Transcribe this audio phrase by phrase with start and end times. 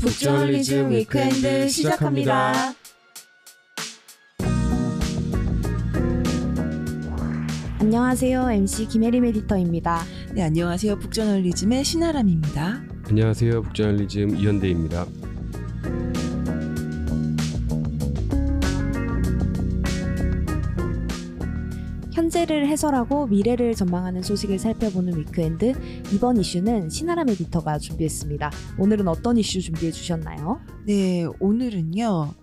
[0.00, 2.74] 북저널리즘 위크엔드 시작합니다.
[7.78, 8.50] 안녕하세요.
[8.50, 10.02] MC 김혜림 에디터입니다.
[10.32, 10.98] 네, 안녕하세요.
[10.98, 12.82] 북저널리즘의 신아람입니다.
[13.08, 13.62] 안녕하세요.
[13.62, 15.06] 북저널리즘 이현대입니다.
[22.20, 25.72] 현재를 해설하고 미래를 전망하는 소식을 살펴보는 위크엔드
[26.12, 28.50] 이번 이슈는 신아람 에디터가 준비했습니다.
[28.78, 30.60] 오늘은 어떤 이슈 준비해 주셨나요?
[30.84, 32.34] 네, 오늘은요.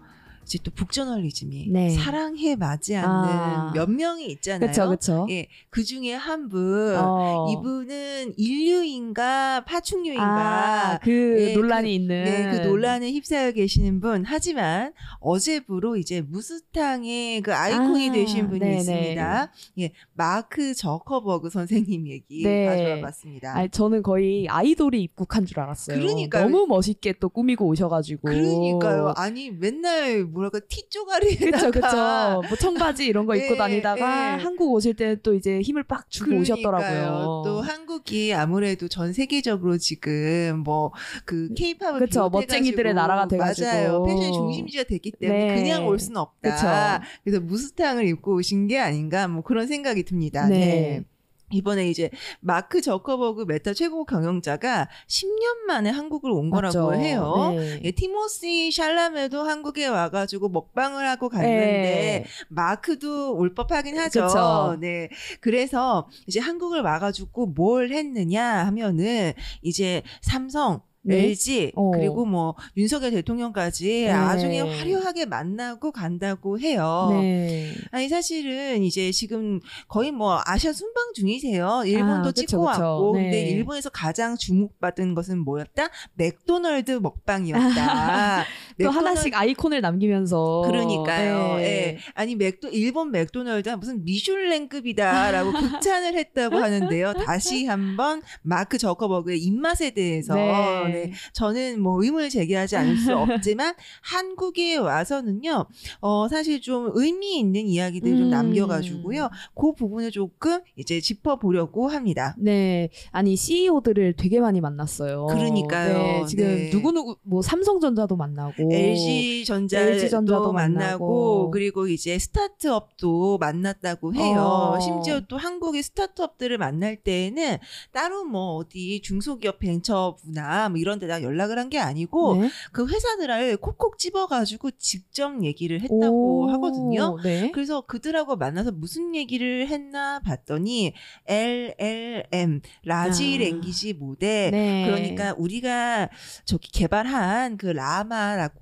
[0.47, 1.89] 이제 또 북저널리즘이 네.
[1.89, 3.71] 사랑해 맞지 않는 아.
[3.75, 4.59] 몇 명이 있잖아요.
[4.61, 5.27] 그렇죠, 그렇죠.
[5.29, 6.95] 예, 그 중에 한 분.
[6.97, 7.47] 어.
[7.51, 14.23] 이분은 인류인가 파충류인가 아, 그 예, 논란이 그- 있는 네, 그 논란에 휩싸여 계시는 분.
[14.25, 18.77] 하지만 어제부로 이제 무스탕의 그 아이콘이 아, 되신 분이 네네.
[18.77, 19.51] 있습니다.
[19.79, 22.65] 예, 마크 저커버그 선생님 얘기 네.
[22.67, 23.53] 가져와 봤습니다.
[23.53, 25.99] 아니, 저는 거의 아이돌이 입국한 줄 알았어요.
[25.99, 26.43] 그러니까요.
[26.47, 28.21] 너무 멋있게 또 꾸미고 오셔가지고.
[28.29, 29.13] 그러니까요.
[29.17, 32.41] 아니 맨날 뭐랄까 티 쪼가리에다가 그쵸, 그쵸.
[32.47, 34.43] 뭐 청바지 이런 거 입고 예, 다니다가 예.
[34.43, 37.41] 한국 오실 때 또 이제 힘을 빡 주고 오셨더라고요.
[37.45, 40.91] 또 한국이 아무래도 전 세계적으로 지금 뭐
[41.25, 43.67] 그 케이팝을 그쵸, 멋쟁이들의 나라가 돼가지고.
[43.67, 44.03] 맞아요.
[44.05, 45.53] 패션 중심지가 됐기 때문에 네.
[45.55, 46.99] 그냥 올 수는 없다.
[46.99, 47.07] 그쵸.
[47.23, 50.47] 그래서 무스탕을 입고 오신 게 아닌가 뭐 그런 생각이 듭니다.
[50.47, 51.03] 네.
[51.49, 51.57] 네.
[51.57, 52.09] 이번에 이제
[52.39, 57.01] 마크 저커버그 메타 최고 경영자가 10년 만에 한국을 온 거라고 맞죠.
[57.01, 57.53] 해요.
[57.55, 57.79] 네.
[57.83, 62.25] 예, 티모시 샬라메도 한국에 와가지고 먹방을 하고 갔는데 네.
[62.49, 64.27] 마크도 올 법하긴 하죠.
[64.27, 64.77] 그쵸.
[64.79, 65.09] 네.
[65.39, 71.25] 그래서 이제 한국을 와가지고 뭘 했느냐 하면은 이제 삼성 네.
[71.25, 71.91] LG 어.
[71.91, 74.47] 그리고 뭐 윤석열 대통령까지 네.
[74.47, 77.09] 그냥 화려하게 만나고 간다고 해요.
[77.11, 77.73] 네.
[77.91, 81.83] 아니 사실은 이제 지금 거의 뭐 아시아 순방 중이세요.
[81.85, 82.81] 일본도 아, 그쵸, 찍고 그쵸.
[82.81, 83.23] 왔고 네.
[83.23, 85.89] 근데 일본에서 가장 주목받은 것은 뭐였다?
[86.15, 88.45] 맥도널드 먹방이었다.
[88.79, 90.63] 또 맥도널- 하나씩 아이콘을 남기면서.
[90.67, 91.57] 그러니까요.
[91.57, 91.63] 네.
[91.63, 91.97] 예.
[92.13, 95.51] 아니 맥도 일본 맥도널드가 무슨 미슐랭급이다라고
[95.81, 97.13] 극찬을 했다고 하는데요.
[97.13, 100.87] 다시 한번 마크 저커버그의 입맛에 대해서 네.
[100.91, 101.11] 네.
[101.33, 103.73] 저는 뭐 의문을 제기하지 않을 수 없지만
[104.03, 105.65] 한국에 와서는요.
[106.01, 108.29] 어 사실 좀 의미 있는 이야기들 좀 음.
[108.29, 109.29] 남겨가지고요.
[109.55, 112.35] 그 부분을 조금 이제 짚어보려고 합니다.
[112.39, 112.89] 네.
[113.11, 115.27] 아니, CEO들을 되게 많이 만났어요.
[115.27, 115.93] 그러니까요.
[115.97, 116.69] 네, 지금 네.
[116.71, 118.66] 누구누구, 뭐, 삼성전자도 만나고.
[118.73, 121.51] LG 전자도 LG전자도 만나고, 만나고.
[121.51, 124.41] 그리고 이제 스타트업도 만났다고 해요.
[124.75, 124.79] 어.
[124.79, 127.57] 심지어 또 한국의 스타트업들을 만날 때에는
[127.91, 132.49] 따로 뭐 어디 중소기업 벤처부나 뭐 이런 데다 연락을 한 게 아니고 네.
[132.71, 137.17] 그 회사들을 콕콕 집어가지고 직접 얘기를 했다고 오, 하거든요.
[137.21, 137.51] 네.
[137.53, 140.93] 그래서 그들하고 만나서 무슨 얘기를 했나 봤더니
[141.25, 143.43] LLM large 아.
[143.43, 144.85] language model 네.
[144.85, 146.09] 그러니까 우리가
[146.45, 148.56] 저기 개발한 그 라마라고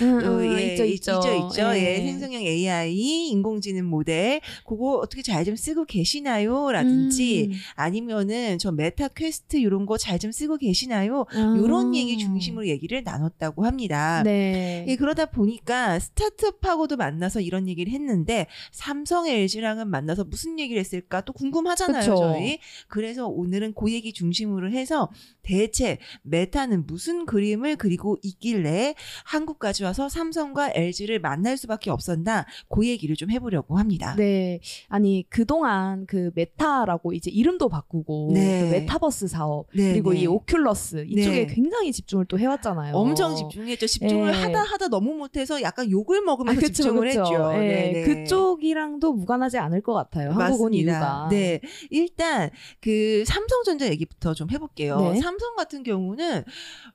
[0.00, 1.20] 음, 어, 음, 예, 있죠, 있죠.
[1.20, 1.62] 있죠.
[1.74, 2.06] 예, 예.
[2.06, 6.72] 생성형 AI 인공지능 모델 그거 어떻게 잘 좀 쓰고 계시나요?
[6.72, 7.52] 라든지 음.
[7.74, 11.26] 아니면은 저 메타 퀘스트 이런 거 잘 좀 쓰고 계시나요?
[11.34, 11.54] 아.
[11.62, 14.22] 이런 얘기 중심으로 얘기를 나눴다고 합니다.
[14.24, 14.84] 네.
[14.88, 21.32] 예, 그러다 보니까 스타트업하고도 만나서 이런 얘기를 했는데 삼성 LG랑은 만나서 무슨 얘기를 했을까 또
[21.32, 22.16] 궁금하잖아요, 그쵸.
[22.16, 22.58] 저희.
[22.88, 25.10] 그래서 오늘은 그 얘기 중심으로 해서
[25.42, 28.94] 대체 메타는 무슨 그림을 그리고 있길래
[29.24, 34.14] 한국까지 와서 삼성과 LG를 만날 수밖에 없었나 그 얘기를 좀 해보려고 합니다.
[34.16, 34.60] 네.
[34.88, 38.60] 아니, 그동안 그 메타라고 이제 이름도 바꾸고 네.
[38.60, 40.20] 그 메타버스 사업 네, 그리고 네.
[40.20, 41.54] 이 오큘러스 이쪽에 네.
[41.54, 42.94] 굉장히 집중을 또 해왔잖아요.
[42.94, 43.86] 엄청 집중했죠.
[43.86, 44.36] 집중을 예.
[44.36, 47.20] 하다 하다 너무 못해서 약간 욕을 아, 먹으면서 그쵸, 집중을 그쵸.
[47.20, 47.52] 했죠.
[47.54, 48.02] 예, 네, 네.
[48.04, 50.30] 그쪽이랑도 무관하지 않을 것 같아요.
[50.30, 50.92] 한국 온 맞습니다.
[50.92, 51.28] 이유가.
[51.30, 51.60] 네.
[51.90, 52.50] 일단
[52.80, 55.12] 그 삼성전자 얘기부터 좀 해볼게요.
[55.12, 55.20] 네.
[55.20, 56.44] 삼성 같은 경우는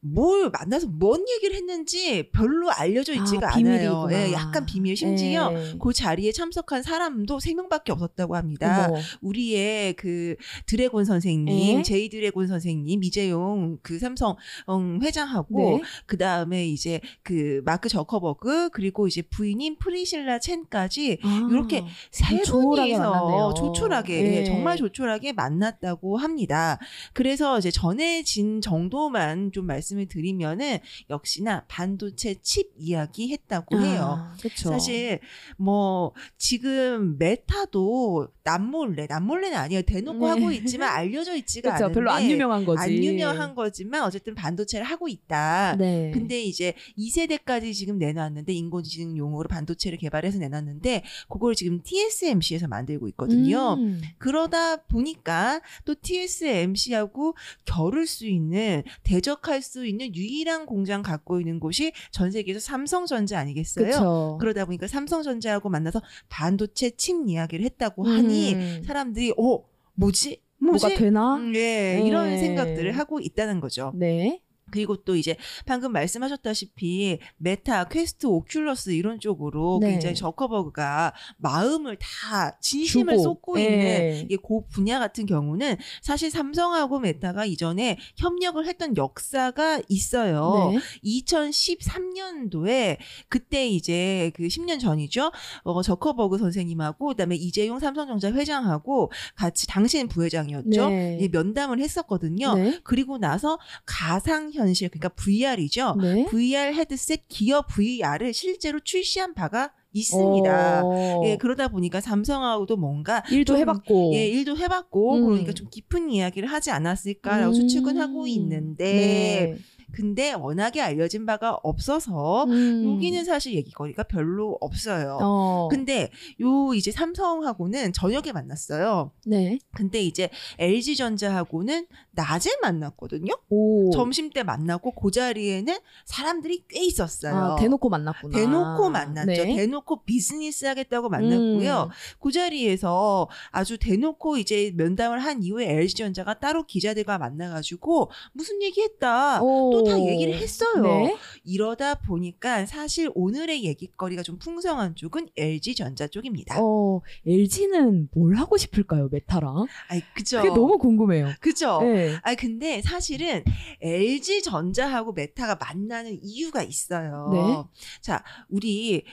[0.02, 4.08] 뭘 만나서 뭔 얘기를 했는지 별로 알려져 있지가 아, 않아요.
[4.12, 4.96] 예, 약간 비밀.
[4.96, 5.74] 심지어 네.
[5.82, 8.88] 그 자리에 참석한 사람도 세 명밖에 없었다고 합니다.
[8.90, 9.00] 어머.
[9.22, 10.36] 우리의 그
[10.66, 11.84] Dragon 선생님, 네.
[11.84, 14.36] J Dragon 선생님, 이재용 그 삼성
[14.70, 15.84] 음, 회장하고 네.
[16.06, 23.54] 그 다음에 이제 그 마크 저커버그 그리고 이제 부인인 프리실라 첸까지 아, 이렇게 세 분이서.
[23.56, 24.38] 조촐하게 네.
[24.38, 26.80] 예, 정말 조촐하게 만났다고 합니다.
[27.14, 30.80] 그래서 이제 전해진 정도만 좀 말씀을 드리면은
[31.10, 34.16] 역시나 반도 체 칩 이야기 했다고 해요.
[34.18, 34.70] 아, 그쵸.
[34.70, 35.20] 사실
[35.58, 40.26] 뭐 지금 메타도 남몰래 남몰래는 아니에요 대놓고 네.
[40.32, 41.84] 하고 있지만 알려져 있지가 그쵸.
[41.86, 42.82] 않은데 별로 안 유명한 거지.
[42.82, 45.76] 안 유명한 거지만 어쨌든 반도체를 하고 있다.
[45.78, 46.12] 네.
[46.14, 53.74] 근데 이제 2세대까지 지금 내놨는데 인공지능 용어로 반도체를 개발해서 내놨는데 그걸 지금 TSMC에서 만들고 있거든요.
[53.76, 54.02] 음.
[54.18, 57.36] 그러다 보니까 또 TSMC하고
[57.66, 63.86] 겨룰 수 있는 대적할 수 있는 유일한 공장 갖고 있는 곳이 전 세계에서 삼성전자 아니겠어요?
[63.86, 64.38] 그쵸.
[64.40, 68.84] 그러다 보니까 삼성전자하고 만나서 반도체 칩 이야기를 했다고 하니 음.
[68.86, 69.64] 사람들이 어
[69.96, 70.42] 뭐지?
[70.60, 70.86] 뭐지?
[70.86, 71.36] 뭐가 되나?
[71.38, 72.38] 음, 예, 이런 네.
[72.38, 73.92] 생각들을 하고 있다는 거죠.
[73.96, 74.42] 네.
[74.72, 75.36] 그리고 또 이제
[75.66, 79.92] 방금 말씀하셨다시피 메타, 퀘스트, 오큘러스 이런 쪽으로 네.
[79.92, 83.24] 굉장히 저커버그가 마음을 다 진심을 주고.
[83.24, 83.64] 쏟고 예.
[83.64, 90.72] 있는 이그 분야 같은 경우는 사실 삼성하고 메타가 이전에 협력을 했던 역사가 있어요.
[90.74, 90.80] 네.
[91.04, 95.32] 2013년도에 그때 이제 그 10년 전이죠.
[95.64, 100.90] 어, 저커버그 선생님하고 그다음에 이재용 삼성전자 회장하고 같이 당시엔 부회장이었죠.
[100.90, 101.18] 네.
[101.22, 102.56] 예, 면담을 했었거든요.
[102.56, 102.80] 네.
[102.84, 105.96] 그리고 나서 가상 현실 그러니까 VR이죠.
[106.02, 106.26] 네.
[106.30, 110.82] VR 헤드셋 Gear VR을 실제로 출시한 바가 있습니다.
[110.86, 111.22] 어.
[111.26, 114.12] 예, 그러다 보니까 삼성하고도 뭔가 일도 좀, 해봤고.
[114.14, 115.26] 예, 일도 해봤고 음.
[115.26, 117.54] 그러니까 좀 깊은 이야기를 하지 않았을까라고 음.
[117.54, 119.58] 추측은 하고 있는데 네.
[119.92, 122.96] 근데 워낙에 알려진 바가 없어서 음.
[122.96, 125.18] 여기는 사실 얘기거리가 별로 없어요.
[125.22, 125.68] 어.
[125.70, 126.10] 근데
[126.42, 129.12] 요 이제 삼성하고는 저녁에 만났어요.
[129.26, 129.60] 네.
[129.76, 133.34] 근데 이제 LG전자하고는 낮에 만났거든요.
[133.50, 133.90] 오.
[133.92, 137.36] 점심 때 만나고 그 자리에는 사람들이 꽤 있었어요.
[137.36, 138.38] 아, 대놓고 만났구나.
[138.38, 139.44] 대놓고 만났죠.
[139.44, 139.56] 네.
[139.56, 141.90] 대놓고 비즈니스 하겠다고 만났고요.
[141.90, 142.20] 음.
[142.20, 149.40] 그 자리에서 아주 대놓고 이제 면담을 한 이후에 LG전자가 따로 기자들과 만나가지고 무슨 얘기했다.
[149.40, 150.08] 또다 오.
[150.08, 150.84] 얘기를 했어요.
[150.84, 151.18] 네.
[151.44, 156.58] 이러다 보니까 사실 오늘의 얘기거리가 좀 풍성한 쪽은 LG전자 쪽입니다.
[156.60, 159.68] 어, LG는 뭘 하고 싶을까요, 메타랑?
[159.90, 160.42] 아이, 그죠.
[160.42, 161.34] 그게 너무 궁금해요.
[161.40, 161.80] 그죠.
[161.82, 162.18] 네.
[162.24, 163.44] 아 근데 사실은
[163.82, 167.30] LG 전자하고 메타가 만나는 이유가 있어요.
[167.32, 167.80] 네.
[168.02, 169.04] 자, 우리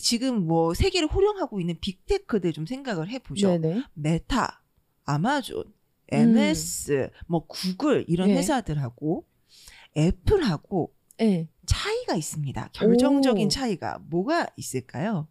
[0.00, 3.58] 지금 뭐 세계를 호령하고 있는 빅테크들 좀 생각을 해보죠.
[3.58, 3.82] 네네.
[3.94, 4.62] 메타,
[5.04, 5.74] 아마존, 음.
[6.12, 8.36] MS, 뭐 구글 이런 네.
[8.36, 9.24] 회사들하고
[9.96, 11.48] 애플하고 네.
[11.66, 12.70] 차이가 있습니다.
[12.72, 13.48] 결정적인 오.
[13.48, 15.28] 차이가 뭐가 있을까요?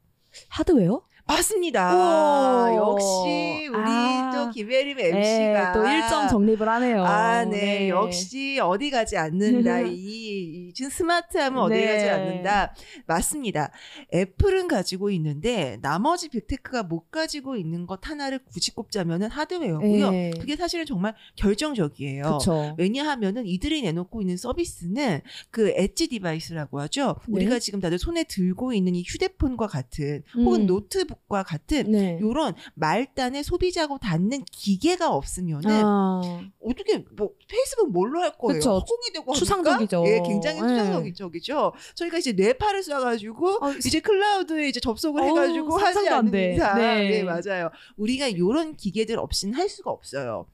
[0.49, 1.01] 하드웨어?
[1.27, 1.95] 맞습니다.
[1.95, 2.75] 우와.
[2.75, 4.31] 역시 우리 아.
[4.33, 7.03] 또 김혜림 네, MC가 또 1점 정립을 하네요.
[7.03, 7.89] 아, 네.
[7.89, 9.81] 역시 어디 가지 않는다.
[9.89, 11.87] 이, 이 지금 스마트하면 어디 네.
[11.87, 12.75] 가지 않는다.
[13.07, 13.71] 맞습니다.
[14.13, 20.11] 애플은 가지고 있는데 나머지 빅테크가 못 가지고 있는 것 하나를 굳이 꼽자면은 하드웨어고요.
[20.11, 20.31] 네.
[20.39, 22.37] 그게 사실은 정말 결정적이에요.
[22.37, 22.75] 그쵸.
[22.77, 27.15] 왜냐하면은 이들이 내놓고 있는 서비스는 그 edge device라고 하죠.
[27.27, 27.33] 네.
[27.33, 30.67] 우리가 지금 다들 손에 들고 있는 이 휴대폰과 같은 혹은 음.
[30.67, 32.19] 노트북 과 같은 네.
[32.21, 36.21] 요런 말단에 소비자하고 닿는 기계가 없으면은 아,
[36.63, 38.59] 어떻게 뭐 페이스북 뭘로 할 거예요?
[38.59, 38.71] 그쵸.
[38.71, 39.33] 허공이 되고?
[39.33, 40.03] 추상적이죠.
[40.05, 40.67] 예, 굉장히 네.
[40.67, 41.73] 추상적이죠.
[41.95, 46.53] 저희가 이제 뇌파를 쏴가지고 어, 이제 클라우드에 이제 접속을 어우, 해가지고 하지 않는 돼.
[46.55, 47.09] 이상 네.
[47.09, 47.23] 네.
[47.23, 47.69] 맞아요.
[47.97, 50.47] 우리가 이런 기계들 없이는 할 수가 없어요.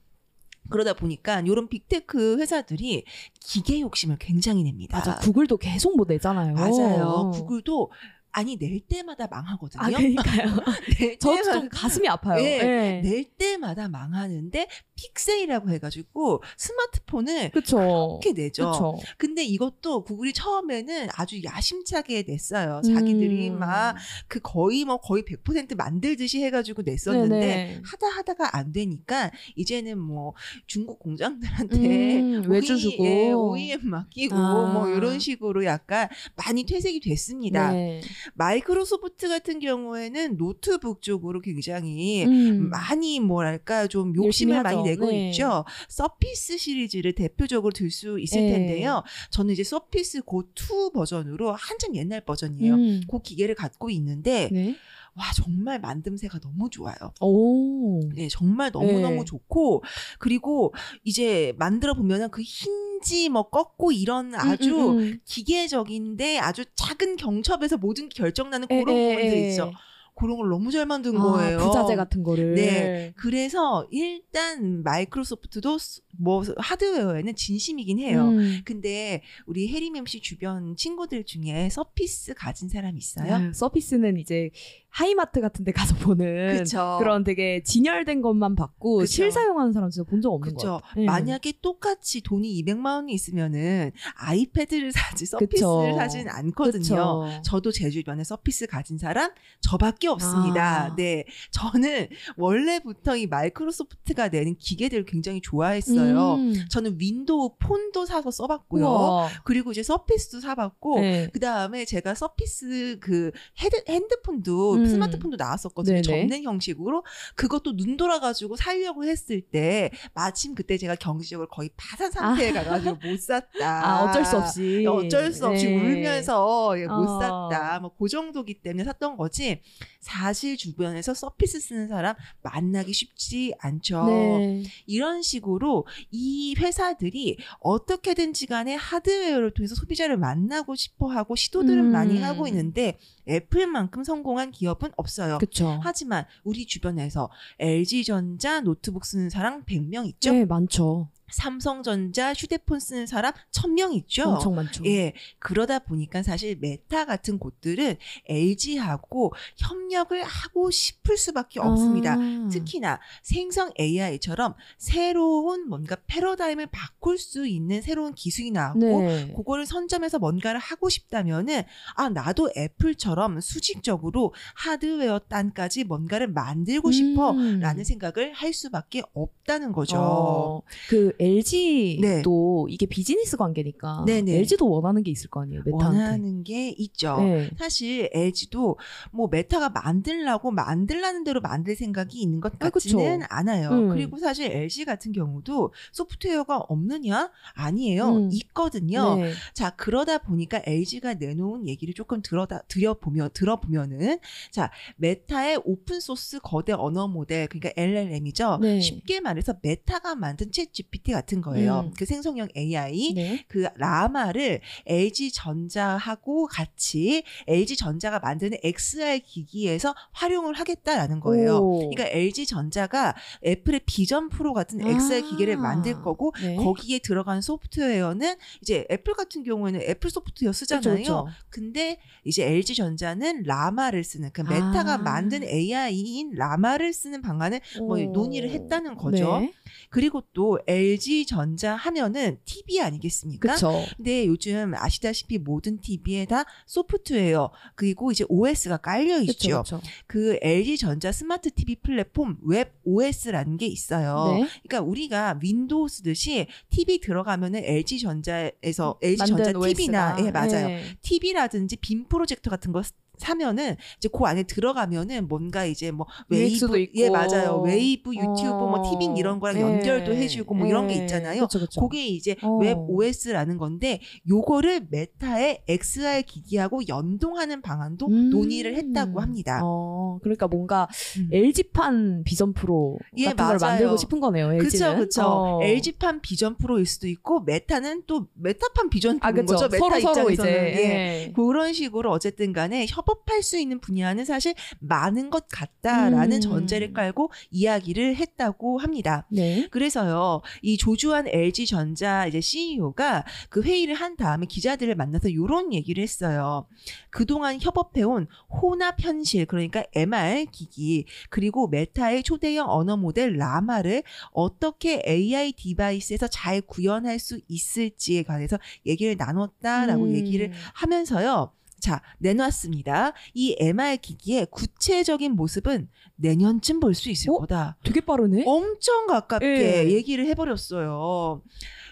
[0.70, 3.04] 그러다 보니까 이런 빅테크 회사들이
[3.40, 4.98] 기계 욕심을 굉장히 냅니다.
[4.98, 5.18] 맞아.
[5.18, 6.54] 구글도 계속 뭐 내잖아요.
[6.54, 7.32] 맞아요.
[7.34, 7.92] 구글도
[8.32, 9.84] 아니 낼 때마다 망하거든요.
[9.84, 10.56] 아, 그러니까요.
[11.00, 12.44] 낼 저도 때마다 좀 가슴이 아파요.
[12.44, 12.58] 예.
[12.58, 13.02] 네.
[13.02, 14.68] 낼 때마다 망하는데
[15.02, 18.20] 픽셀이라고 해가지고 스마트폰을 그쵸.
[18.22, 18.72] 그렇게 내죠.
[18.72, 18.96] 그쵸.
[19.18, 22.82] 근데 이것도 구글이 처음에는 아주 야심차게 냈어요.
[22.86, 23.60] 자기들이 음.
[23.60, 27.82] 막그 거의 뭐 거의 100% 만들듯이 해가지고 냈었는데 네네.
[27.84, 30.34] 하다 하다가 안 되니까 이제는 뭐
[30.68, 31.78] 중국 공장들한테
[32.20, 33.06] 음, 외주 주고.
[33.06, 34.74] 예, OEM 맡기고 아.
[34.74, 37.72] 뭐 이런 식으로 약간 많이 퇴색이 됐습니다.
[37.72, 38.02] 네.
[38.36, 42.70] 마이크로소프트 같은 경우에는 노트북 쪽으로 굉장히 음.
[42.70, 44.91] 많이 뭐랄까 좀 욕심을 많이 하죠.
[44.92, 45.30] 내고 네.
[45.30, 45.66] 있죠.
[45.90, 48.52] 서피스 시리즈를 대표적으로 들 수 있을 네.
[48.54, 49.04] 텐데요.
[49.32, 52.74] 저는 이제 서피스 고2 버전으로 한참 옛날 버전이에요.
[52.74, 53.02] 음.
[53.10, 54.76] 그 기계를 갖고 있는데 네.
[55.14, 56.96] 와 정말 만듦새가 너무 좋아요.
[57.20, 58.00] 오.
[58.16, 59.26] 네, 정말 너무 너무 네.
[59.26, 59.84] 좋고
[60.20, 65.20] 그리고 이제 만들어 보면은 그흰 힌지 뭐 꺾고 이런 아주 음, 음, 음.
[65.26, 69.50] 기계적인데 아주 작은 경첩에서 모든 게 결정나는 에, 그런 에.
[69.50, 69.72] 있죠.
[70.14, 71.58] 그런 걸 너무 잘 만든 아, 거예요.
[71.60, 72.54] 부자재 같은 거를.
[72.56, 73.14] 네.
[73.16, 78.28] 그래서 일단 마이크로소프트도 스- 뭐 하드웨어에는 진심이긴 해요.
[78.30, 78.62] 음.
[78.66, 83.34] 근데 우리 해리맴 씨 주변 친구들 중에 서피스 가진 사람 있어요?
[83.34, 84.52] 아, 서피스는 이제
[84.92, 86.98] 하이마트 같은 데 가서 보는 그쵸.
[87.00, 89.06] 그런 되게 진열된 것만 봤고 그쵸.
[89.12, 90.54] 실사용하는 사람 진짜 본 적 없는.
[90.54, 90.80] 같아요.
[90.96, 91.06] 네.
[91.06, 95.96] 만약에 똑같이 돈이 200만 원이 있으면은 아이패드를 사지 서피스를.
[95.96, 96.82] 사진 않거든요.
[96.82, 97.26] 그쵸.
[97.44, 99.32] 저도 제 주변에 서피스 가진 사람
[99.62, 100.92] 저밖에 없습니다.
[100.92, 100.96] 아.
[100.96, 101.24] 네.
[101.52, 102.08] 저는
[102.38, 106.36] 원래부터 이 마이크로소프트가 내는 기계들을 굉장히 좋아했어요.
[106.36, 106.54] 음.
[106.70, 108.84] 저는 윈도우 폰도 사서 써봤고요.
[108.86, 109.30] 우와.
[109.46, 111.30] 그리고 이제 서피스도 사봤고, 네.
[111.34, 113.32] 그 다음에 제가 서피스 그
[113.62, 114.81] 헤드, 핸드폰도 음.
[114.88, 116.02] 스마트폰도 나왔었거든요.
[116.02, 116.22] 네네.
[116.28, 117.04] 접는 형식으로
[117.36, 123.20] 그것도 눈 돌아가지고 살려고 했을 때 마침 그때 제가 경제적으로 거의 파산 상태에 가가지고 못
[123.20, 123.50] 샀다.
[123.64, 124.86] 아, 어쩔 수 없이.
[124.88, 125.76] 어쩔 수 없이 네.
[125.76, 127.20] 울면서 예, 못 어.
[127.20, 127.80] 샀다.
[127.80, 129.62] 뭐 그 정도기 때문에 샀던 거지.
[130.02, 134.06] 사실 주변에서 서피스 쓰는 사람 만나기 쉽지 않죠.
[134.08, 134.64] 네.
[134.88, 141.92] 이런 식으로 이 회사들이 어떻게든지 간에 하드웨어를 통해서 소비자를 만나고 싶어 하고 시도들은 음.
[141.92, 142.98] 많이 하고 있는데
[143.30, 145.38] 애플만큼 성공한 기업은 없어요.
[145.38, 145.80] 그쵸.
[145.84, 147.30] 하지만 우리 주변에서
[147.60, 150.34] LG전자 노트북 쓰는 사람 100명 있죠?
[150.34, 151.10] 네, 많죠.
[151.32, 154.30] 삼성전자 휴대폰 쓰는 사람 1000명 있죠?
[154.30, 154.86] 엄청 많죠.
[154.86, 157.98] 예, 그러다 보니까 사실 메타 같은 곳들은
[158.28, 162.14] LG하고 협력을 하고 싶을 수밖에 없습니다.
[162.14, 162.50] 아.
[162.52, 169.34] 특히나 생성 AI처럼 새로운 뭔가 패러다임을 바꿀 수 있는 새로운 기술이 나왔고 네.
[169.36, 171.64] 그거를 선점해서 뭔가를 하고 싶다면은
[171.96, 179.98] 아 나도 애플처럼 수직적으로 하드웨어 단까지 뭔가를 만들고 싶어라는 생각을 할 수밖에 없다는 거죠.
[179.98, 180.02] 음.
[180.02, 182.74] 어, 그 LG도 네.
[182.74, 184.38] 이게 비즈니스 관계니까 네네.
[184.40, 185.62] LG도 원하는 게 있을 거 아니에요.
[185.66, 185.86] 메타한테.
[186.00, 187.18] 원하는 게 있죠.
[187.20, 187.52] 네.
[187.58, 188.78] 사실 LG도
[189.12, 192.70] 뭐 메타가 만들라고 만들라는 대로 만들 생각이 있는 것 아.
[192.70, 193.70] 같지는 않아요.
[193.70, 193.90] 음.
[193.90, 197.32] 그리고 사실 LG 같은 경우도 소프트웨어가 없느냐?
[197.54, 198.10] 아니에요.
[198.16, 198.30] 음.
[198.32, 199.16] 있거든요.
[199.16, 199.32] 네.
[199.54, 204.18] 자, 그러다 보니까 LG가 내놓은 얘기를 조금 들어다, 들여보면, 들어보면은,
[204.50, 208.58] 자, 메타의 오픈 소스 거대 언어 모델, 그러니까 LLM이죠.
[208.62, 208.80] 네.
[208.80, 211.82] 쉽게 말해서 메타가 만든 챗 GPT 같은 거예요.
[211.88, 211.94] 음.
[211.98, 213.14] 그 생성형 AI.
[213.16, 213.46] 네.
[213.48, 221.58] 그 라마를 LG 전자하고 같이 LG 전자가 만드는 XR 기기에서 활용을 하겠다라는 거예요.
[221.58, 221.90] 오.
[221.90, 223.16] 그러니까 LG 전자가
[223.46, 225.30] 애플의 비전 프로 같은 XR 아.
[225.30, 226.56] 기계를 만들 거고 네.
[226.56, 230.96] 거기에 들어간 소프트웨어는 이제 애플 같은 경우에는 애플 소프트웨어 쓰잖아요.
[230.96, 231.28] 그쵸, 그쵸.
[231.50, 234.98] 근데 이제 LG 전자는 라마를 쓰는 그 메타가 아.
[234.98, 238.04] 만든 AI인 라마를 쓰는 방안을 뭐 오.
[238.12, 239.40] 논의를 했다는 거죠.
[239.40, 239.54] 네.
[239.90, 243.54] 그리고 또 LG 전자 하면은 TV 아니겠습니까?
[243.54, 243.84] 그쵸.
[243.98, 249.64] 근데 요즘 아시다시피 모든 TV에 다 소프트웨어 그리고 이제 OS가 깔려 그쵸, 있죠.
[249.64, 249.82] 그쵸.
[250.08, 254.34] 그 LG 전자 스마트 TV 플랫폼 웹 OS라는 게 있어요.
[254.34, 254.48] 네.
[254.64, 260.18] 그러니까 우리가 윈도우 쓰듯이 TV 들어가면은 LG 전자에서 LG 만든 전자 TV나.
[260.20, 260.68] 예 맞아요.
[260.68, 260.84] 네.
[261.02, 262.82] TV라든지 빔 프로젝터 같은 거
[263.22, 266.88] 사면은 이제 그 안에 들어가면은 뭔가 이제 뭐 웨이브.
[266.96, 268.90] 예 맞아요 웨이브 유튜브 뭐 어.
[268.90, 269.62] 티빙 이런 거랑 네.
[269.62, 271.02] 연결도 해주고 뭐 이런 게 네.
[271.02, 271.44] 있잖아요.
[271.48, 271.80] 그쵸, 그쵸.
[271.82, 272.58] 그게 이제 어.
[272.58, 278.30] 웹 OS라는 건데 요거를 메타의 XR 기기하고 연동하는 방안도 음.
[278.32, 279.62] 논의를 했다고 합니다.
[279.64, 280.88] 어, 그러니까 뭔가
[281.18, 281.30] 음.
[281.32, 283.72] LG판 비전 프로 예, 같은 걸 맞아요.
[283.74, 284.54] 만들고 싶은 거네요.
[284.54, 284.98] LG는.
[285.00, 285.24] 그쵸.
[285.24, 285.64] 어.
[285.64, 289.56] LG판 비전 프로일 수도 있고, 메타는 또 메타판 비전 아, 프로인 그쵸.
[289.56, 289.70] 거죠.
[289.70, 290.42] 메타 서로 서로 이제.
[290.42, 290.54] 입장에서는.
[290.78, 291.28] 예.
[291.28, 291.34] 예.
[291.36, 296.42] 그런 식으로 어쨌든 간에 협업 할 수 있는 분야는 사실 많은 것 같다라는 음.
[296.42, 299.26] 전제를 깔고 이야기를 했다고 합니다.
[299.30, 299.68] 네.
[299.72, 306.68] 그래서요, 이 조주완 LG전자 이제 CEO가 그 회의를 한 다음에 기자들을 만나서 요런 얘기를 했어요.
[307.10, 315.54] 그동안 협업해온 혼합 현실, 그러니까 MR 기기, 그리고 메타의 초대형 언어 모델 라마를 어떻게 AI
[315.54, 320.14] device에서 잘 구현할 수 있을지에 관해서 얘기를 나눴다라고 음.
[320.16, 321.52] 얘기를 하면서요.
[321.82, 323.14] 자, 내놨습니다.
[323.34, 327.40] 이 MR 기기의 구체적인 모습은 내년쯤 볼 수 있을 어?
[327.40, 327.78] 거다.
[327.84, 328.44] 되게 빠르네.
[328.46, 329.92] 엄청 가깝게 예.
[329.92, 331.42] 얘기를 해버렸어요.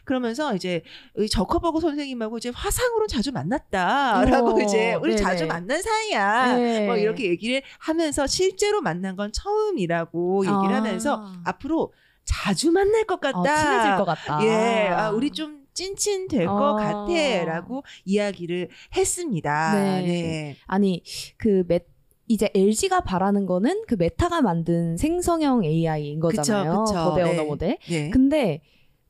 [0.06, 0.84] 그러면서 이제
[1.18, 5.22] 이 저커버그 선생님하고 이제 화상으로 자주 만났다라고 어, 이제 우리 네네.
[5.24, 6.56] 자주 만난 사이야.
[6.58, 6.86] 네.
[6.86, 10.78] 뭐 이렇게 얘기를 하면서 실제로 만난 건 처음이라고 얘기를 아.
[10.78, 11.94] 하면서 앞으로
[12.26, 13.40] 자주 만날 것 같다.
[13.40, 14.46] 어, 친해질 것 같다.
[14.46, 16.76] 예, 아, 우리 좀 찐친 될것 어.
[16.76, 18.68] 같아라고 이야기를
[18.98, 20.02] 했습니다.
[20.02, 20.02] 네.
[20.02, 20.56] 네.
[20.66, 21.02] 아니
[21.38, 21.80] 그 메,
[22.28, 26.84] 이제 LG가 바라는 거는 그 메타가 만든 생성형 AI인 거잖아요.
[26.84, 27.10] 그쵸, 그쵸.
[27.10, 27.30] 거대 네.
[27.30, 27.78] 언어 모델.
[27.88, 28.10] 네.
[28.10, 28.62] 근데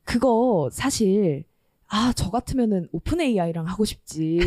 [0.04, 1.44] 그거 사실
[1.92, 4.38] 아, 저 같으면은 오픈 AI랑 하고 싶지.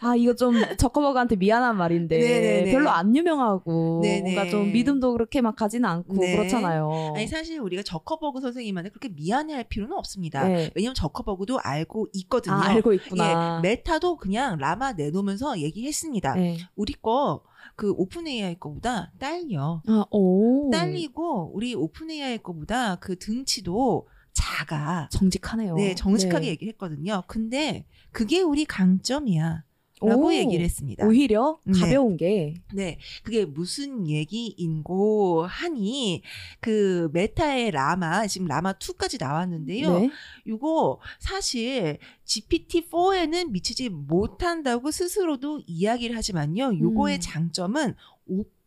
[0.00, 2.70] 아, 이거 좀 저커버그한테 미안한 말인데 네네네.
[2.72, 4.22] 별로 안 유명하고 네네.
[4.34, 6.36] 뭔가 좀 믿음도 그렇게 막 가지는 않고 네.
[6.36, 7.14] 그렇잖아요.
[7.16, 10.46] 아니 사실 우리가 저커버그 선생님한테 그렇게 미안해할 필요는 없습니다.
[10.46, 10.70] 네.
[10.76, 12.54] 왜냐면 저커버그도 알고 있거든요.
[12.54, 13.58] 아, 알고 있구나.
[13.58, 16.34] 예, 메타도 그냥 라마 내놓으면서 얘기했습니다.
[16.34, 16.58] 네.
[16.76, 17.42] 우리 거
[17.76, 19.82] 그 오픈 AI 거보다 딸려.
[19.86, 20.70] 아, 오.
[20.70, 25.08] 딸리고 우리 오픈 AI 거보다 그 등치도 작아.
[25.10, 25.76] 정직하네요.
[25.76, 26.50] 네, 정직하게 네.
[26.52, 27.22] 얘기를 했거든요.
[27.26, 29.64] 근데 그게 우리 강점이야.
[30.02, 30.32] 라고 오.
[30.32, 31.06] 얘기를 했습니다.
[31.06, 31.78] 오히려 네.
[31.78, 36.22] 가벼운 게 네, 그게 무슨 얘기인고 하니
[36.60, 39.98] 그 메타의 라마 지금 라마 2까지 나왔는데요.
[39.98, 40.10] 네.
[40.46, 46.78] 이거 사실 GPT-4에는 미치지 못한다고 스스로도 이야기를 하지만요.
[46.78, 47.20] 요거의 음.
[47.20, 47.94] 장점은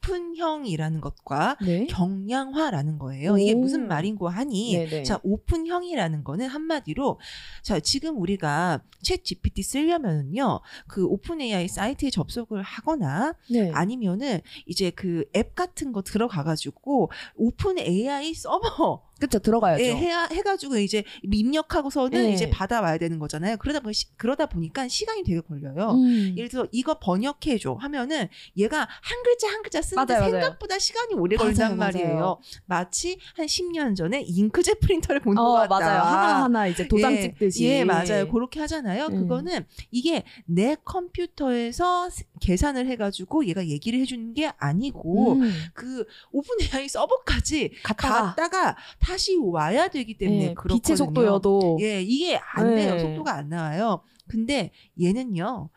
[0.04, 1.86] 오픈형이라는 것과 네.
[1.88, 3.38] 경량화라는 거예요.
[3.38, 3.60] 이게 오.
[3.60, 5.04] 무슨 말인고 하니 네네.
[5.04, 7.20] 자, 오픈형이라는 거는 한마디로
[7.62, 10.62] 자, 지금 우리가 챗 GPT 쓰려면은요.
[10.88, 13.72] 그 오픈 AI 사이트에 접속을 하거나 네.
[13.72, 19.82] 아니면은 이제 그 앱 같은 거 들어가 가지고 오픈 AI 서버 그쵸 들어가야죠.
[19.84, 22.34] 예, 해야 해가지고 이제 입력하고서는 네.
[22.34, 23.56] 이제 받아와야 되는 거잖아요.
[23.58, 25.92] 그러다 보니 시- 그러다 보니까 시간이 되게 걸려요.
[25.92, 26.34] 음.
[26.38, 28.28] 예를 들어 이거 번역해 줘 하면은
[28.58, 30.42] 얘가 한 글자 한 글자 쓰는데 맞아요, 맞아요.
[30.44, 31.94] 생각보다 시간이 오래 맞아요, 걸린단 맞아요.
[31.94, 32.40] 말이에요.
[32.66, 35.70] 마치 한 10년 전에 잉크젯 프린터를 본 것 어, 같다.
[35.80, 36.02] 맞아요.
[36.02, 37.64] 하나 하나 이제 도장 예, 찍듯이.
[37.66, 38.28] 예, 맞아요.
[38.30, 39.06] 그렇게 하잖아요.
[39.06, 39.22] 음.
[39.22, 45.54] 그거는 이게 내 컴퓨터에서 스- 계산을 해가지고 얘가 얘기를 해주는 게 아니고 음.
[45.74, 50.82] 그 오픈 AI 서버까지 갔다가 갔다가 다시 와야 되기 때문에 예, 그렇거든요.
[50.82, 52.96] 빛의 속도여도 예, 이게 안 돼요.
[52.96, 53.00] 네.
[53.00, 54.02] 속도가 안 나와요.
[54.28, 55.70] 근데 얘는요.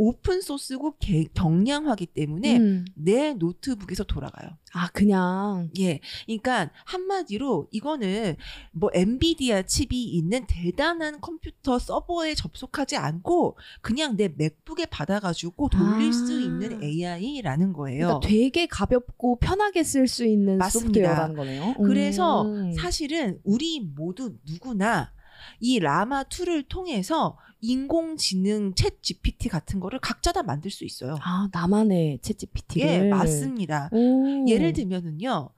[0.00, 2.84] 오픈 소스고 개- 경량화기 때문에 음.
[2.94, 4.50] 내 노트북에서 돌아가요.
[4.72, 5.98] 아 그냥 예.
[6.26, 8.36] 그러니까 한마디로 이거는
[8.72, 16.12] 뭐 엔비디아 칩이 있는 대단한 컴퓨터 서버에 접속하지 않고 그냥 내 맥북에 받아가지고 돌릴 아.
[16.12, 18.06] 수 있는 AI라는 거예요.
[18.20, 20.86] 그러니까 되게 가볍고 편하게 쓸 수 있는 맞습니다.
[20.86, 21.74] 소프트웨어라는 거네요.
[21.84, 22.72] 그래서 음.
[22.74, 25.12] 사실은 우리 모두 누구나
[25.60, 31.16] 이 라마 2를 통해서 인공지능 챗 GPT 같은 거를 각자 다 만들 수 있어요.
[31.22, 33.88] 아 나만의 챗 GPT를 예, 맞습니다.
[33.92, 34.46] 오.
[34.48, 35.50] 예를 들면은요.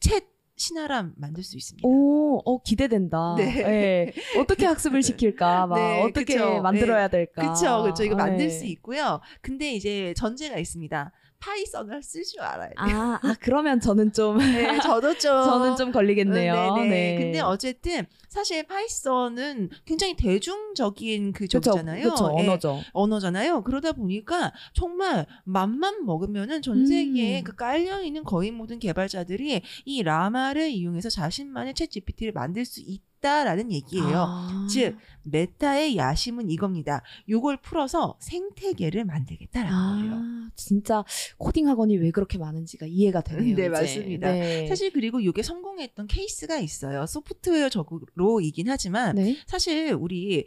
[0.00, 0.24] 챗
[0.56, 1.86] 신하람 만들 수 있습니다.
[1.88, 3.34] 오, 어 기대된다.
[3.36, 3.44] 네.
[3.44, 4.12] 예.
[4.38, 5.66] 어떻게 학습을 시킬까?
[5.66, 6.62] 막 네, 어떻게 그쵸.
[6.62, 7.52] 만들어야 될까?
[7.52, 8.04] 그쵸, 그쵸.
[8.04, 8.48] 이거 만들 예.
[8.50, 9.20] 수 있고요.
[9.40, 11.12] 근데 이제 전제가 있습니다.
[11.42, 12.76] 파이썬을 쓸 줄 알아야 돼요.
[12.78, 15.32] 아, 아 그러면 저는 좀 네, 저도 좀.
[15.42, 16.74] 저는 좀 걸리겠네요.
[16.74, 16.88] 네네.
[16.88, 17.16] 네.
[17.18, 22.10] 근데 어쨌든 사실 파이썬은 굉장히 대중적인 그 그쵸, 저기잖아요.
[22.10, 22.80] 그쵸, 예, 언어죠.
[22.92, 23.64] 언어잖아요.
[23.64, 27.44] 그러다 보니까 정말 맘만 먹으면은 전 세계에 음.
[27.44, 33.11] 그 깔려 있는 거의 모든 개발자들이 이 라마를 이용해서 자신만의 챗 GPT를 만들 수 있다
[33.22, 34.26] 라는 얘기예요.
[34.28, 34.66] 아.
[34.70, 37.02] 즉 메타의 야심은 이겁니다.
[37.28, 40.14] 요걸 풀어서 생태계를 만들겠다라는 거예요.
[40.14, 41.04] 아, 진짜
[41.38, 43.44] 코딩 학원이 왜 그렇게 많은지가 이해가 되네요.
[43.44, 43.68] 네, 이제.
[43.68, 44.32] 맞습니다.
[44.32, 44.66] 네.
[44.68, 47.06] 사실 그리고 이게 성공했던 케이스가 있어요.
[47.06, 49.36] 소프트웨어적으로이긴 하지만 네.
[49.46, 50.46] 사실 우리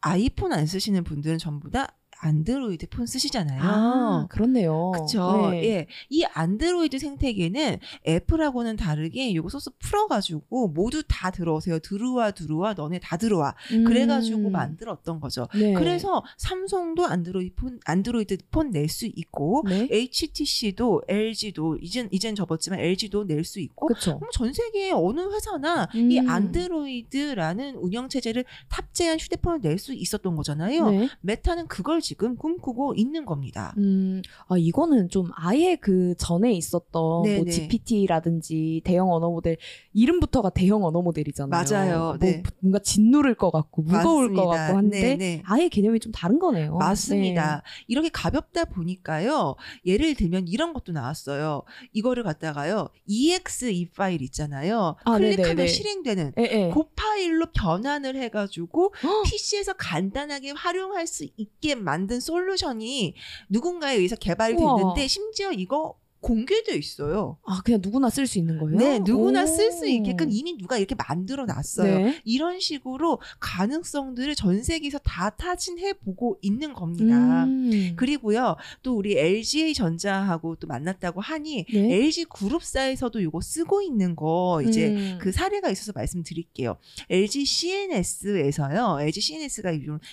[0.00, 3.60] 아이폰 안 쓰시는 분들은 전부 다 안드로이드 폰 쓰시잖아요.
[3.62, 4.92] 아, 그렇네요.
[4.92, 5.48] 그쵸.
[5.50, 5.64] 네.
[5.64, 5.86] 예.
[6.08, 11.78] 이 안드로이드 생태계는 애플하고는 다르게 요거 소스 풀어 가지고 모두 다 들어오세요.
[11.80, 13.54] 들어와, 들어와, 너네 다 들어와.
[13.72, 13.84] 음.
[13.84, 15.46] 그래 가지고 만들었던 거죠.
[15.54, 15.74] 네.
[15.74, 19.88] 그래서 삼성도 안드로이드 폰, 안드로이드 폰 낼 수 있고, 네.
[19.90, 24.18] HTC도, LG도, 이젠, 이젠 접었지만 LG도 낼 수 있고, 그렇죠.
[24.18, 26.10] 그럼 전 세계 어느 회사나 음.
[26.10, 30.90] 이 안드로이드라는 운영 체제를 탑재한 휴대폰을 낼 수 있었던 거잖아요.
[30.90, 31.08] 네.
[31.20, 33.74] 메타는 그걸 지금 꿈꾸고 있는 겁니다.
[33.78, 37.50] 음, 아, 이거는 좀 아예 그 전에 있었던 뭐 네네.
[37.50, 39.56] GPT라든지 대형 언어 모델
[39.92, 41.50] 이름부터가 대형 언어 모델이잖아요.
[41.50, 41.98] 맞아요.
[41.98, 42.42] 뭐 네.
[42.60, 44.56] 뭔가 짓누를 것 같고 무거울 것 맞습니다.
[44.66, 45.42] 같고 한데 네, 네.
[45.46, 46.76] 아예 개념이 좀 다른 거네요.
[46.76, 47.62] 맞습니다.
[47.86, 49.56] 이렇게 가볍다 보니까요.
[49.86, 51.62] 예를 들면 이런 것도 나왔어요.
[51.92, 52.88] 이거를 갖다가요.
[53.06, 54.96] EXE 파일 있잖아요.
[55.04, 55.66] 아, 클릭하면 네네네.
[55.66, 56.42] 실행되는 네.
[56.42, 56.70] 예, 예.
[56.72, 59.22] 그 파일로 변환을 해가지고 헉!
[59.24, 63.14] PC에서 간단하게 활용할 수 있게 만든 솔루션이
[63.48, 64.76] 누군가에 의해서 개발이 우와.
[64.76, 67.36] 됐는데 심지어 이거 공개돼 있어요.
[67.44, 68.78] 아, 그냥 누구나 쓸 수 있는 거예요?
[68.78, 69.46] 네, 누구나 오.
[69.46, 71.98] 쓸수 있게끔 이미 누가 이렇게 만들어 놨어요.
[71.98, 72.20] 네.
[72.24, 77.44] 이런 식으로 가능성들을 전 세계에서 다 타진해 보고 있는 겁니다.
[77.44, 77.92] 음.
[77.96, 81.94] 그리고요, 또 우리 LGA 전자하고 또 만났다고 하니 네.
[81.94, 85.18] LG 그룹사에서도 이거 쓰고 있는 거 이제 음.
[85.20, 86.78] 그 사례가 있어서 말씀드릴게요.
[87.10, 88.98] LG CNS에서요.
[89.02, 89.72] LG CNS가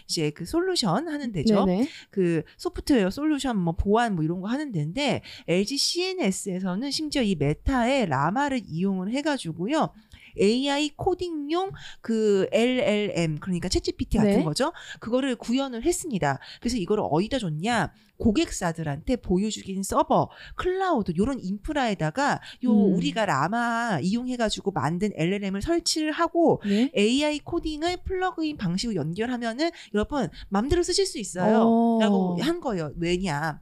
[0.09, 1.63] 이제 그 솔루션 하는 데죠.
[1.63, 1.87] 네네.
[2.09, 7.35] 그 소프트웨어 솔루션 뭐 보안 뭐 이런 거 하는 데인데 LG CNS 에서는 심지어 이
[7.35, 9.93] 메타의 라마를 이용을 해가지고요.
[10.39, 14.43] AI 코딩용 그 LLM 그러니까 챗GPT 같은 네.
[14.43, 14.71] 거죠.
[14.99, 16.39] 그거를 구현을 했습니다.
[16.59, 17.91] 그래서 이거를 어디다 줬냐?
[18.17, 22.93] 고객사들한테 보여주긴 서버, 클라우드 요런 인프라에다가 요 음.
[22.93, 26.91] 우리가 라마 이용해 가지고 만든 LLM을 설치를 하고 네.
[26.95, 31.61] AI 코딩을 플러그인 방식으로 연결하면은 여러분 마음대로 쓰실 수 있어요.
[31.63, 31.99] 어.
[31.99, 32.91] 라고 한 거예요.
[32.97, 33.59] 왜냐?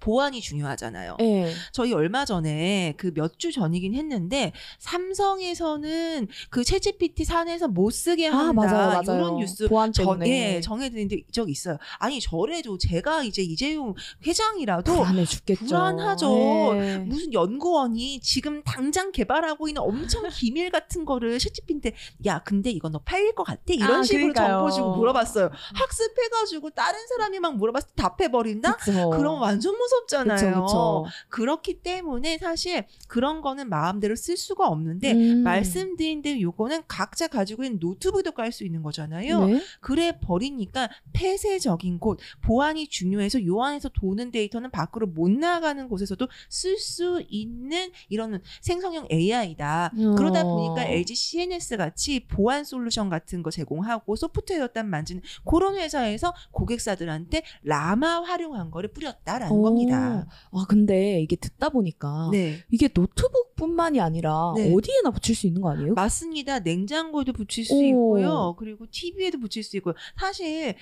[0.00, 1.16] 보안이 중요하잖아요.
[1.18, 1.52] 네.
[1.72, 8.48] 저희 얼마 전에 그 몇 주 전이긴 했는데 삼성에서는 그 챗GPT 산에서 못 쓰게 한다
[8.48, 9.18] 아 맞아요, 맞아요.
[9.20, 11.76] 이런 뉴스 보안 전, 예, 정해드린 적 있어요.
[11.98, 13.94] 아니 저래도 제가 이제 이재용
[14.26, 15.66] 회장이라도 불안해 죽겠죠.
[15.66, 16.74] 불안하죠.
[16.74, 16.98] 네.
[16.98, 21.92] 무슨 연구원이 지금 당장 개발하고 있는 엄청 기밀 같은 거를 챗GPT한테
[22.26, 23.60] 야 근데 이거 너 팔릴 것 같아?
[23.68, 24.48] 이런 아, 식으로 그러니까요.
[24.58, 25.50] 정보 주고 물어봤어요.
[25.74, 28.76] 학습해가지고 다른 사람이 막 물어봤을 때 답해버린다?
[28.76, 29.10] 그쵸.
[29.10, 30.38] 그럼 완전 무섭잖아요.
[30.38, 31.04] 그쵸, 그쵸.
[31.28, 35.42] 그렇기 때문에 사실 그런 거는 마음대로 쓸 수가 없는데 음.
[35.42, 39.46] 말씀드린 대로 요거는 각자 가지고 있는 노트북에도 깔 수 있는 거잖아요.
[39.46, 39.62] 네.
[39.80, 46.76] 그래 버리니까 폐쇄적인 곳, 보안이 중요해서 요 안에서 도는 데이터는 밖으로 못 나가는 곳에서도 쓸
[46.76, 49.92] 수 있는 이런 생성형 AI다.
[49.96, 50.14] 어.
[50.16, 56.34] 그러다 보니까 LG CNS 같이 보안 솔루션 같은 거 제공하고 소프트웨어 단 만지는 그런 회사에서
[56.50, 59.62] 고객사들한테 라마 활용한 거를 뿌렸다라는 오.
[59.62, 59.79] 겁니다.
[59.88, 62.58] 아 근데 이게 듣다 보니까 네.
[62.70, 64.72] 이게 노트북뿐만이 아니라 네.
[64.74, 65.94] 어디에나 붙일 수 있는 거 아니에요?
[65.94, 66.60] 맞습니다.
[66.60, 67.82] 냉장고에도 붙일 수 오.
[67.82, 68.54] 있고요.
[68.58, 69.94] 그리고 TV에도 붙일 수 있고요.
[70.18, 70.74] 사실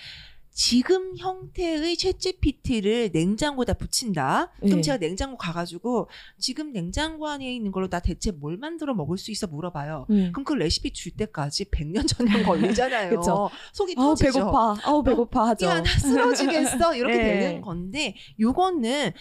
[0.59, 4.51] 지금 형태의 챗GPT를 냉장고에다 붙인다.
[4.59, 4.81] 그럼 네.
[4.81, 9.47] 제가 냉장고 가가지고 지금 냉장고 안에 있는 걸로 나 대체 뭘 만들어 먹을 수 있어
[9.47, 10.07] 물어봐요.
[10.11, 10.33] 음.
[10.33, 13.11] 그럼 그 레시피 줄 때까지 100년 전년 걸리잖아요.
[13.21, 13.51] 그쵸.
[13.73, 14.33] 속이 아우 터지죠.
[14.33, 14.77] 배고파.
[14.83, 15.67] 아우 배고파 하죠.
[15.67, 16.93] 야, 나 쓰러지겠어.
[16.99, 17.39] 이렇게 네.
[17.39, 19.13] 되는 건데, 요거는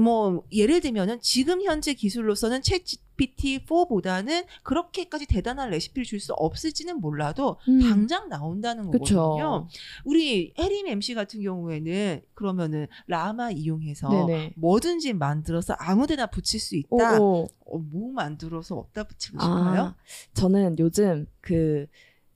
[0.00, 7.80] 뭐 예를 들면은 지금 현재 기술로서는 챗GPT4보다는 그렇게까지 대단한 레시피를 줄 수 없을지는 몰라도 음.
[7.80, 9.66] 당장 나온다는 거거든요.
[9.66, 9.68] 그쵸.
[10.04, 14.52] 우리 혜림 MC 같은 경우에는 그러면은 라마 이용해서 네네.
[14.56, 17.20] 뭐든지 만들어서 아무데나 붙일 수 있다.
[17.20, 19.80] 어, 뭐 만들어서 어디다 붙이고 싶어요?
[19.80, 19.96] 아,
[20.34, 21.86] 저는 요즘 그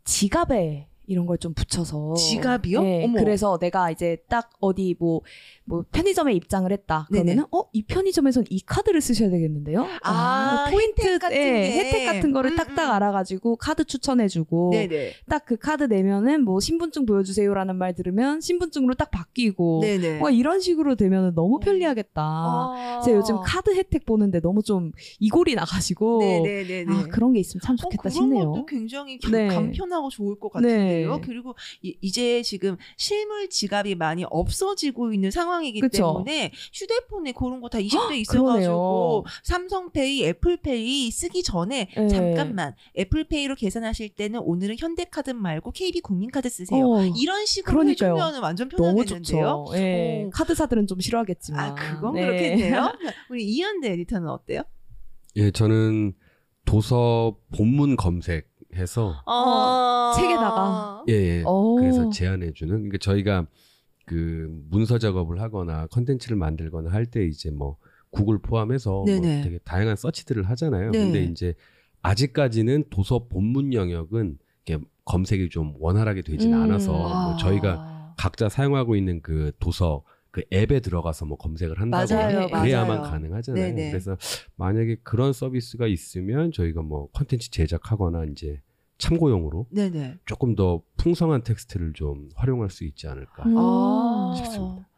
[0.05, 2.82] 지갑에 이런 걸 좀 붙여서 지갑이요?
[2.82, 3.18] 네, 어머.
[3.18, 5.20] 그래서 내가 이제 딱 어디 뭐,
[5.64, 7.06] 뭐 편의점에 입장을 했다.
[7.10, 9.84] 그러면은 어 이 편의점에선 이 카드를 쓰셔야 되겠는데요?
[10.04, 11.72] 아, 포인트 혜택 같은 예, 게.
[11.78, 12.90] 혜택 같은 거를 음, 딱딱 음.
[12.92, 14.72] 알아가지고 카드 추천해주고.
[15.28, 20.20] 딱 그 카드 내면은 뭐 신분증 보여주세요라는 말 들으면 신분증으로 딱 바뀌고 네네.
[20.20, 21.60] 와 이런 식으로 되면 너무 음.
[21.60, 22.22] 편리하겠다.
[22.22, 23.02] 아.
[23.04, 26.86] 제가 요즘 카드 혜택 보는데 너무 좀 이골이 나가지고 네네네네.
[26.92, 28.52] 아 그런 게 있으면 참 좋겠다 어, 그런 싶네요.
[28.52, 29.48] 것도 굉장히 가- 네.
[29.48, 31.16] 간편하고 좋을 것 같은데 요.
[31.16, 31.22] 네.
[31.24, 36.24] 그리고 이, 이제 지금 실물 지갑이 많이 없어지고 있는 상황이기 그쵸.
[36.24, 38.20] 때문에 휴대폰에 그런 거 다 20대 그러네요.
[38.20, 42.09] 있어가지고 삼성페이, 애플페이 쓰기 전에 네.
[42.09, 46.85] 잠깐만 애플페이로 계산하실 때는 오늘은 현대카드 말고 KB 국민카드 쓰세요.
[46.87, 48.14] 어, 이런 식으로 그러니까요.
[48.14, 49.64] 해주면 완전 편하겠는데요.
[49.66, 49.66] 좋죠.
[49.76, 50.24] 예.
[50.26, 50.30] 어.
[50.33, 51.70] 카드사들은 좀 싫어하겠지만.
[51.70, 52.26] 아 그건 네.
[52.26, 52.92] 그렇겠네요.
[53.30, 54.62] 우리 이현대 에디터는 어때요?
[55.37, 56.12] 예, 저는
[56.64, 61.04] 도서 본문 검색 해서 어, 책에다가.
[61.08, 61.42] 예, 예.
[61.46, 61.76] 오.
[61.76, 63.46] 그래서 제안해 주는 그러니까 저희가
[64.06, 67.76] 그 문서 작업을 하거나 컨텐츠를 만들거나 할 때 이제 뭐
[68.10, 69.42] 구글 포함해서 뭐 네네.
[69.42, 70.90] 되게 다양한 서치들을 하잖아요.
[70.90, 70.98] 네.
[70.98, 71.54] 근데 이제
[72.02, 76.62] 아직까지는 도서 본문 영역은 이렇게 검색이 좀 원활하게 되진 음.
[76.62, 77.28] 않아서 아.
[77.28, 80.02] 뭐 저희가 각자 사용하고 있는 그 도서
[80.34, 83.02] 그 앱에 들어가서 뭐 검색을 한다거나 맞아요, 그래야만 맞아요.
[83.12, 83.74] 가능하잖아요.
[83.76, 83.90] 네네.
[83.90, 84.16] 그래서
[84.56, 88.60] 만약에 그런 서비스가 있으면 저희가 뭐 컨텐츠 제작하거나 이제
[88.98, 90.18] 참고용으로 네네.
[90.26, 93.44] 조금 더 풍성한 텍스트를 좀 활용할 수 있지 않을까.
[93.44, 93.54] 음.
[93.56, 94.88] 아, 싶습니다.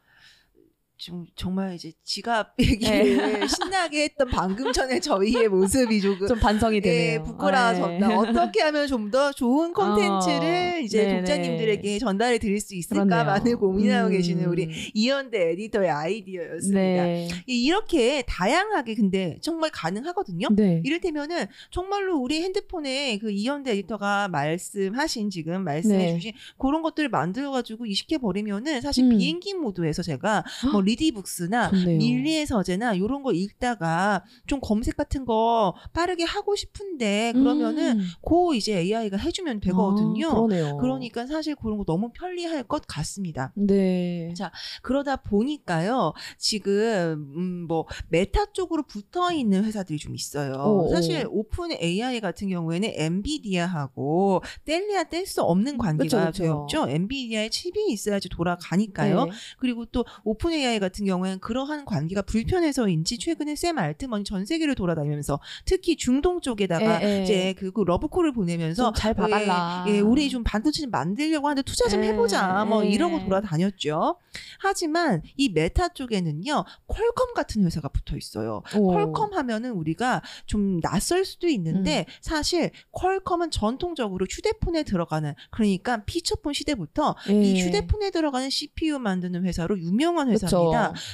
[0.98, 7.12] 지금 정말 이제 지갑 얘기를 신나게 했던 방금 전에 저희의 모습이 조금 좀 반성이 되네요.
[7.12, 8.08] 예, 부끄러워졌다.
[8.08, 8.14] 네.
[8.14, 11.16] 어떻게 하면 좀 더 좋은 콘텐츠를 어, 이제 네네.
[11.18, 13.24] 독자님들에게 전달해 드릴 수 있을까.
[13.24, 14.12] 많은 고민하고 음.
[14.12, 17.04] 계시는 우리 이현대 에디터의 아이디어였습니다.
[17.04, 17.28] 네.
[17.46, 20.48] 이렇게 다양하게 근데 정말 가능하거든요.
[20.56, 20.82] 네.
[20.84, 26.14] 이를테면은 정말로 우리 핸드폰에 그 이현대 에디터가 말씀하신 지금 말씀해 네.
[26.14, 29.16] 주신 그런 것들을 만들어 가지고 이식해 버리면은 사실 음.
[29.16, 31.98] 비행기 모드에서 제가 뭐 리디북스나 좋네요.
[31.98, 38.06] 밀리의 서재나 요런 거 읽다가 좀 검색 같은 거 빠르게 하고 싶은데 그러면은 음.
[38.20, 40.28] 고 이제 AI가 해주면 되거든요.
[40.28, 40.76] 아, 그러네요.
[40.78, 43.52] 그러니까 사실 그런 거 너무 편리할 것 같습니다.
[43.54, 44.32] 네.
[44.34, 50.52] 자, 그러다 보니까요, 지금, 음, 뭐, 메타 쪽으로 붙어 있는 회사들이 좀 있어요.
[50.52, 51.46] 오, 사실 오.
[51.46, 56.42] 오픈 AI 같은 경우에는 엔비디아하고 뗄래야 뗄 수 없는 관계가 그쵸, 그쵸.
[56.42, 56.90] 되었죠.
[56.90, 59.24] 엔비디아의 칩이 있어야지 돌아가니까요.
[59.24, 59.30] 네.
[59.58, 64.74] 그리고 또 오픈 AI AI 같은 경우에는 그러한 관계가 불편해서인지 최근에 샘 알트먼이 전 세계를
[64.74, 67.22] 돌아다니면서 특히 중동 쪽에다가 예, 예.
[67.22, 69.84] 이제 그, 그 러브콜을 보내면서 좀 잘 봐달라.
[69.88, 72.64] 예, 예, 우리 좀 반도체 좀 만들려고 하는데 투자 좀 예, 해보자.
[72.64, 72.90] 뭐 예.
[72.90, 74.18] 이러고 돌아다녔죠.
[74.60, 78.62] 하지만 이 메타 쪽에는요, 퀄컴 같은 회사가 붙어 있어요.
[78.76, 78.92] 오.
[78.92, 82.12] 퀄컴 하면은 우리가 좀 낯설 수도 있는데 음.
[82.20, 87.42] 사실 퀄컴은 전통적으로 휴대폰에 들어가는 그러니까 피처폰 시대부터 예.
[87.42, 90.28] 이 휴대폰에 들어가는 CPU 만드는 회사로 유명한.
[90.30, 90.48] 회사입니다.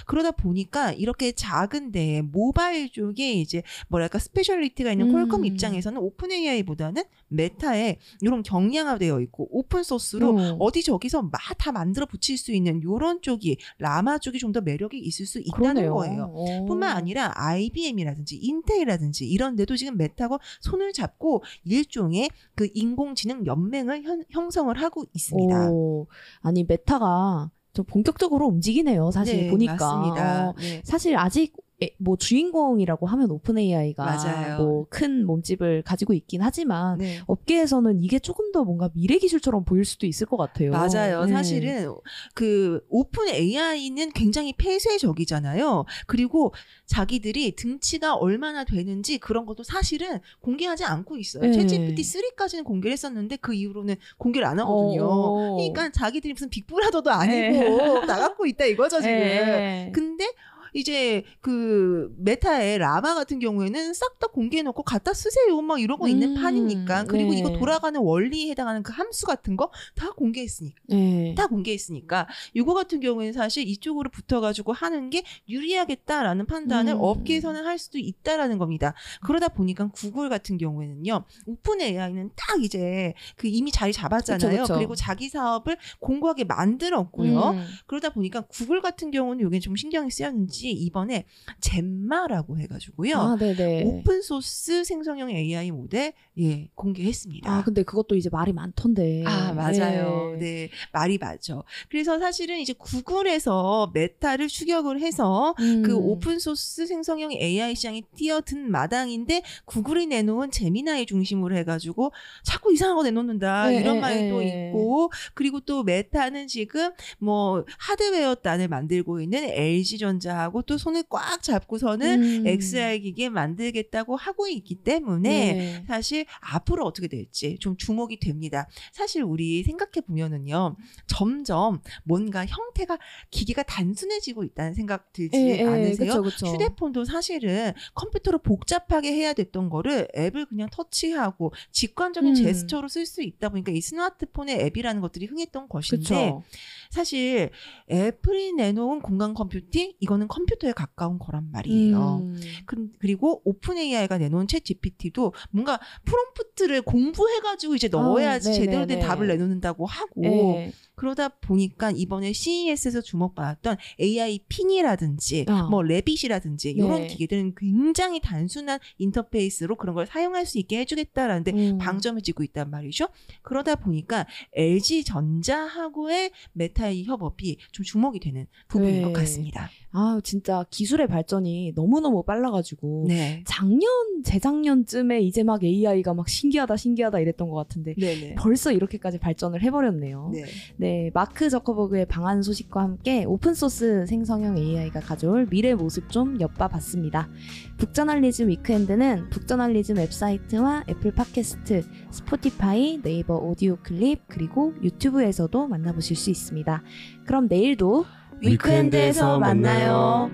[0.07, 5.29] 그러다 보니까 이렇게 작은데 모바일 쪽에 이제 뭐랄까 speciality가 있는 음.
[5.29, 10.57] 퀄컴 입장에서는 오픈 AI보다는 메타에 이런 경량화되어 있고 오픈 소스로 음.
[10.61, 14.99] 어디 저기서 막 다 만들어 붙일 수 있는 요런 쪽이 라마 쪽이 좀 더 매력이
[14.99, 15.95] 있을 수 있다는 그러네요.
[15.95, 16.33] 거예요.
[16.35, 16.67] 오.
[16.67, 24.25] 뿐만 아니라 IBM이라든지 인텔이라든지 이런 데도 지금 메타하고 손을 잡고 일종의 그 인공지능 연맹을 현-
[24.31, 25.71] 형성을 하고 있습니다.
[25.71, 26.07] 오.
[26.41, 29.11] 아니 메타가 좀 본격적으로 움직이네요.
[29.11, 29.75] 사실 네, 보니까.
[29.75, 30.49] 맞습니다.
[30.51, 30.83] 어, 네.
[30.85, 34.57] 사실 아직 에, 뭐 주인공이라고 하면 오픈 AI가.
[34.59, 37.21] 뭐 큰 몸집을 가지고 있긴 하지만 네.
[37.27, 40.71] 업계에서는 이게 조금 더 뭔가 미래 기술처럼 보일 수도 있을 것 같아요.
[40.71, 41.25] 맞아요.
[41.25, 41.33] 네.
[41.33, 41.95] 사실은
[42.35, 45.85] 그 오픈 AI는 굉장히 폐쇄적이잖아요.
[46.07, 46.53] 그리고
[46.87, 51.43] 자기들이 등치가 얼마나 되는지 그런 것도 사실은 공개하지 않고 있어요.
[51.43, 51.51] 네.
[51.51, 55.07] 챗 GPT 3까지는 공개를 했었는데 그 이후로는 공개를 안 하거든요.
[55.07, 55.57] 어.
[55.57, 58.07] 그러니까 자기들이 무슨 빅브라더도 아니고 네.
[58.07, 59.15] 나갖고 있다 이거죠 지금.
[59.15, 59.91] 네.
[59.95, 60.27] 근데
[60.73, 66.43] 이제 그 메타의 라마 같은 경우에는 싹 다 공개해놓고 갖다 쓰세요 막 이러고 있는 음,
[66.43, 67.39] 판이니까 그리고 네.
[67.39, 71.35] 이거 돌아가는 원리에 해당하는 그 함수 같은 거 다 공개했으니까 네.
[71.37, 76.99] 다 공개했으니까 이거 같은 경우에는 사실 이쪽으로 붙어가지고 하는 게 유리하겠다라는 판단을 음.
[77.01, 78.95] 업계에서는 할 수도 있다라는 겁니다.
[79.23, 84.63] 그러다 보니까 구글 같은 경우에는요 오픈 AI는 딱 이제 그 이미 자리 잡았잖아요.
[84.63, 84.81] 그쵸, 그쵸.
[84.81, 87.51] 리고 자기 사업을 공고하게 만들었고요.
[87.51, 87.67] 음.
[87.87, 91.25] 그러다 보니까 구글 같은 경우는 이게 좀 신경이 쓰였는지 이번에
[91.61, 93.17] 젬마라고 해가지고요.
[93.17, 93.85] 아, 네네.
[93.85, 97.51] 오픈 소스 생성형 AI 모델 예 공개했습니다.
[97.51, 99.25] 아, 근데 그것도 이제 말이 많던데.
[99.27, 100.37] 아, 맞아요.
[100.39, 100.39] 네.
[100.39, 100.69] 네.
[100.93, 101.65] 말이 많죠.
[101.89, 105.83] 그래서 사실은 이제 구글에서 메타를 추격을 해서 음.
[105.83, 112.13] 그 오픈 소스 생성형 AI 시장에 뛰어든 마당인데 구글이 내놓은 제미나이 중심으로 해가지고
[112.45, 114.69] 자꾸 이상한 거 내놓는다 네, 이런 네, 말도 네.
[114.69, 122.23] 있고 그리고 또 메타는 지금 뭐 하드웨어 단을 만들고 있는 LG전자하고 또 손을 꽉 잡고서는
[122.23, 122.47] 음.
[122.47, 125.85] XR 기계 만들겠다고 하고 있기 때문에 네.
[125.87, 128.69] 사실 앞으로 어떻게 될지 좀 주목이 됩니다.
[128.93, 132.99] 사실 우리 생각해 보면은요, 점점 뭔가 형태가
[133.31, 136.23] 기계가 단순해지고 있다는 생각 들지 예, 예, 않으세요?
[136.23, 136.47] 그쵸, 그쵸.
[136.47, 142.35] 휴대폰도 사실은 컴퓨터로 복잡하게 해야 됐던 거를 앱을 그냥 터치하고 직관적인 음.
[142.35, 146.43] 제스처로 쓸 수 있다 보니까 이 스마트폰의 앱이라는 것들이 흥했던 것인데 그쵸.
[146.93, 147.49] 사실
[147.91, 152.19] 애플이 내놓은 공간 컴퓨팅 이거는 컴퓨터에 가까운 거란 말이에요.
[152.23, 152.39] 음.
[152.67, 158.99] 그- 그리고 오픈 AI가 내놓은 챗 GPT도 뭔가 프롬프트를 공부해가지고 이제 넣어야지 아, 제대로 된
[158.99, 159.07] 네네네.
[159.07, 160.73] 답을 내놓는다고 하고 네.
[161.03, 165.65] 그러다 보니까 이번에 CES에서 주목받았던 AI 핀이라든지 아.
[165.65, 167.07] 뭐 레빗이라든지 이런 네.
[167.09, 171.79] 기계들은 굉장히 단순한 인터페이스로 그런 걸 사용할 수 있게 해주겠다라는데 음.
[171.79, 173.09] 방점을 찍고 있단 말이죠.
[173.43, 179.03] 그러다 보니까 LG 전자하고의 메타의 협업이 좀 주목이 되는 부분인 네.
[179.03, 179.71] 것 같습니다.
[179.93, 183.07] 아, 진짜 기술의 발전이 너무너무 빨라가지고.
[183.09, 183.45] 네.
[183.47, 183.91] 작년,
[184.25, 187.95] 재작년쯤에 이제 막 AI가 막 신기하다, 신기하다 이랬던 것 같은데.
[187.95, 188.37] 네네.
[188.37, 190.31] 벌써 이렇게까지 발전을 해버렸네요.
[190.33, 190.45] 네.
[190.77, 197.29] 네, 마크 저커버그의 방한 소식과 함께 오픈 소스 생성형 AI가 가져올 미래 모습 좀 엿봐봤습니다.
[197.77, 206.83] 북저널리즘 위크엔드는 북저널리즘 웹사이트와 애플 팟캐스트, 스포티파이, 네이버 오디오 클립, 그리고 유튜브에서도 만나보실 수 있습니다.
[207.27, 208.07] 그럼 내일도
[208.43, 209.39] 위크엔드에서.
[209.39, 210.31] 만나요.